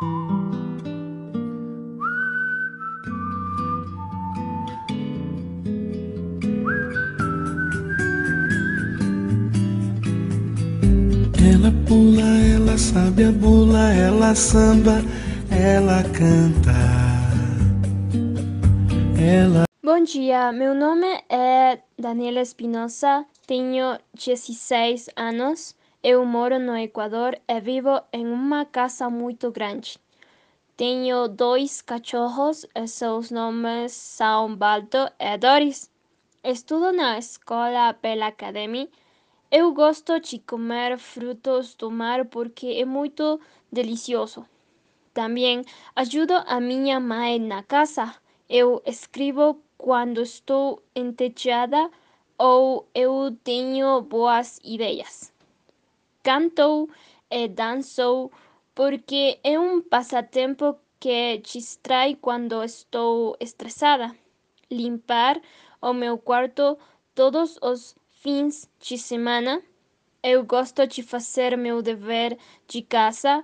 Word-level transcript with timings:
Ela 0.00 0.12
pula, 11.88 12.22
ela 12.22 12.78
sabe 12.78 13.24
a 13.24 13.32
bula, 13.32 13.92
ela 13.92 14.36
samba, 14.36 15.02
ela 15.50 16.04
canta. 16.04 16.70
Ela 19.20 19.64
Bom 19.82 20.04
dia, 20.04 20.52
meu 20.52 20.76
nome 20.76 21.08
é 21.28 21.80
Daniela 21.98 22.40
Espinosa, 22.40 23.26
tenho 23.48 23.98
16 24.14 25.10
anos, 25.16 25.74
eu 26.02 26.24
moro 26.24 26.60
no 26.60 26.76
Equador 26.76 27.36
e 27.48 27.60
vivo 27.60 28.00
em 28.12 28.26
uma 28.26 28.64
casa 28.64 29.10
muito 29.10 29.50
grande. 29.50 29.98
Tenho 30.76 31.26
dois 31.26 31.82
cachorros 31.82 32.64
e 32.72 32.86
seus 32.86 33.32
nomes 33.32 33.92
são 33.92 34.54
Balto 34.54 35.10
e 35.18 35.36
Doris. 35.36 35.90
Estudo 36.44 36.92
na 36.92 37.18
escola 37.18 37.96
Bela 38.00 38.28
Academy. 38.28 38.88
Eu 39.50 39.72
gosto 39.72 40.20
de 40.20 40.38
comer 40.38 40.98
frutos 40.98 41.74
do 41.74 41.90
mar 41.90 42.26
porque 42.26 42.66
é 42.66 42.84
muito 42.84 43.40
delicioso. 43.72 44.46
Também 45.12 45.64
ajudo 45.96 46.34
a 46.46 46.60
minha 46.60 47.00
mãe 47.00 47.40
na 47.40 47.64
casa. 47.64 48.14
Eu 48.48 48.80
escrevo 48.86 49.60
quando 49.76 50.22
estou 50.22 50.80
entediada 50.94 51.90
ou 52.38 52.88
eu 52.94 53.36
tenho 53.42 54.00
boas 54.02 54.60
ideias. 54.62 55.36
Canto 56.28 56.90
e 57.30 57.48
danço 57.48 58.30
porque 58.74 59.40
é 59.42 59.58
um 59.58 59.80
passatempo 59.80 60.76
que 61.00 61.38
distrai 61.38 62.16
quando 62.16 62.62
estou 62.62 63.34
estressada. 63.40 64.14
Limpar 64.70 65.40
o 65.80 65.94
meu 65.94 66.18
quarto 66.18 66.76
todos 67.14 67.58
os 67.62 67.96
fins 68.10 68.70
de 68.78 68.98
semana. 68.98 69.62
Eu 70.22 70.44
gosto 70.44 70.86
de 70.86 71.02
fazer 71.02 71.56
meu 71.56 71.80
dever 71.80 72.36
de 72.66 72.82
casa. 72.82 73.42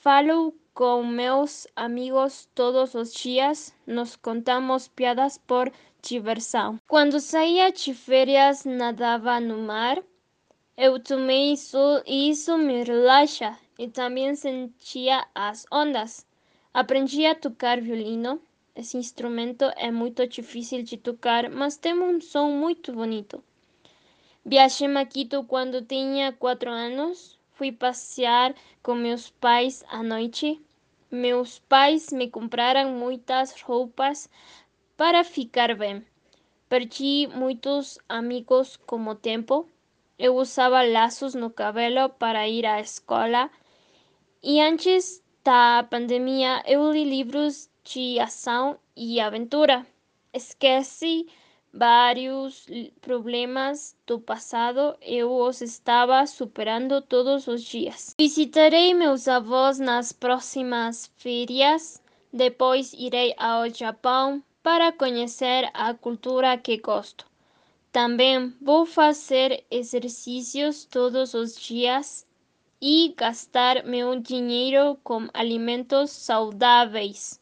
Falo 0.00 0.54
com 0.72 1.02
meus 1.02 1.66
amigos 1.74 2.48
todos 2.54 2.94
os 2.94 3.12
dias. 3.12 3.74
Nos 3.84 4.14
contamos 4.14 4.86
piadas 4.86 5.36
por 5.36 5.72
diversão. 6.00 6.78
Quando 6.86 7.18
saía 7.18 7.72
de 7.72 7.92
férias, 7.92 8.64
nadava 8.64 9.40
no 9.40 9.58
mar. 9.58 10.00
Eu 10.82 10.98
tomei 10.98 11.58
sol 11.58 12.02
e 12.06 12.30
isso 12.30 12.56
me 12.56 12.82
relaxa 12.82 13.54
e 13.78 13.86
também 13.86 14.34
sentia 14.34 15.26
as 15.34 15.66
ondas. 15.70 16.26
Aprendi 16.72 17.26
a 17.26 17.34
tocar 17.34 17.82
violino. 17.82 18.40
Esse 18.74 18.96
instrumento 18.96 19.66
é 19.76 19.90
muito 19.90 20.26
difícil 20.26 20.82
de 20.82 20.96
tocar, 20.96 21.50
mas 21.50 21.76
tem 21.76 21.92
um 21.92 22.18
som 22.18 22.52
muito 22.52 22.94
bonito. 22.94 23.44
Viajei 24.42 24.88
a 24.96 25.04
Quito 25.04 25.44
quando 25.44 25.82
tinha 25.82 26.32
quatro 26.32 26.70
anos. 26.70 27.38
Fui 27.52 27.70
passear 27.70 28.54
com 28.82 28.94
meus 28.94 29.28
pais 29.28 29.84
à 29.86 30.02
noite. 30.02 30.58
Meus 31.10 31.58
pais 31.58 32.10
me 32.10 32.30
compraram 32.30 32.90
muitas 32.92 33.60
roupas 33.60 34.30
para 34.96 35.24
ficar 35.24 35.76
bem. 35.76 36.02
Perdi 36.70 37.28
muitos 37.34 37.98
amigos 38.08 38.78
com 38.78 39.06
o 39.06 39.14
tempo. 39.14 39.68
Eu 40.22 40.36
usava 40.36 40.82
laços 40.82 41.34
no 41.34 41.48
cabelo 41.48 42.10
para 42.10 42.46
ir 42.46 42.66
à 42.66 42.78
escola. 42.78 43.50
E 44.42 44.60
antes 44.60 45.24
da 45.42 45.82
pandemia, 45.90 46.62
eu 46.66 46.92
li 46.92 47.04
livros 47.04 47.70
de 47.82 48.20
ação 48.20 48.78
e 48.94 49.18
aventura. 49.18 49.86
Esqueci 50.30 51.26
vários 51.72 52.66
problemas 53.00 53.96
do 54.06 54.20
passado, 54.20 54.94
eu 55.00 55.32
os 55.32 55.62
estava 55.62 56.26
superando 56.26 57.00
todos 57.00 57.48
os 57.48 57.62
dias. 57.62 58.14
Visitarei 58.20 58.92
meus 58.92 59.26
avós 59.26 59.78
nas 59.78 60.12
próximas 60.12 61.10
férias, 61.16 62.02
depois 62.30 62.92
irei 62.92 63.34
ao 63.38 63.70
Japão 63.70 64.42
para 64.62 64.92
conhecer 64.92 65.70
a 65.72 65.94
cultura 65.94 66.58
que 66.58 66.76
gosto. 66.76 67.29
Também 67.92 68.54
vou 68.60 68.86
fazer 68.86 69.64
exercícios 69.68 70.84
todos 70.84 71.34
os 71.34 71.58
dias 71.58 72.24
e 72.80 73.12
gastar 73.16 73.84
meu 73.84 74.20
dinheiro 74.20 74.96
com 75.02 75.28
alimentos 75.34 76.12
saudáveis. 76.12 77.40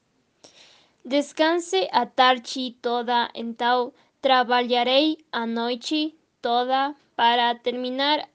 Descanse 1.05 1.87
a 1.93 2.07
tarde 2.07 2.75
toda, 2.81 3.31
então 3.35 3.93
trabalharei 4.23 5.19
a 5.31 5.47
noite 5.47 6.17
toda 6.41 6.95
para 7.15 7.55
terminar 7.55 8.27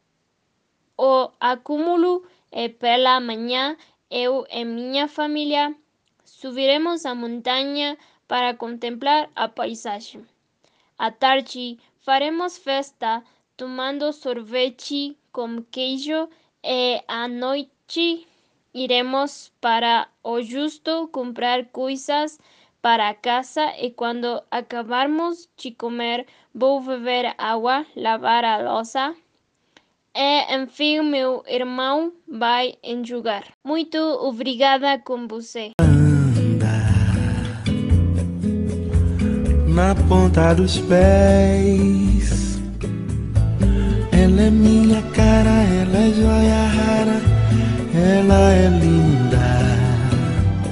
o 0.95 1.31
acúmulo 1.39 2.27
e 2.51 2.69
pela 2.69 3.19
manhã 3.19 3.75
eu 4.09 4.45
e 4.51 4.63
minha 4.63 5.07
família 5.07 5.75
subiremos 6.23 7.07
a 7.07 7.15
montanha 7.15 7.97
para 8.27 8.53
contemplar 8.53 9.31
a 9.35 9.47
paisagem. 9.47 10.23
À 10.97 11.11
tarde 11.11 11.77
faremos 11.99 12.57
festa 12.57 13.23
tomando 13.57 14.11
sorvete 14.13 15.17
com 15.31 15.63
queijo 15.63 16.29
e 16.63 17.01
à 17.07 17.27
noite 17.27 18.27
iremos 18.73 19.51
para 19.59 20.07
o 20.23 20.41
justo 20.41 21.07
comprar 21.09 21.65
coisas 21.65 22.39
para 22.81 23.13
casa 23.13 23.73
e 23.79 23.91
quando 23.91 24.41
acabarmos 24.51 25.49
de 25.57 25.71
comer 25.71 26.27
vou 26.53 26.81
beber 26.81 27.33
água, 27.37 27.85
lavar 27.95 28.43
a 28.43 28.57
louça 28.57 29.15
e 30.15 30.55
enfim 30.55 31.01
meu 31.01 31.43
irmão 31.47 32.13
vai 32.27 32.75
enxugar. 32.83 33.51
Muito 33.63 33.97
obrigada 33.97 34.99
com 34.99 35.27
você. 35.27 35.71
Na 39.73 39.95
ponta 40.07 40.53
dos 40.53 40.77
pés. 40.77 42.59
Ela 44.11 44.41
é 44.43 44.51
minha 44.51 45.01
cara, 45.13 45.49
ela 45.49 45.97
é 45.97 46.13
joia 46.13 46.67
rara, 46.67 47.21
ela 47.95 48.51
é 48.53 48.69
linda. 48.69 49.32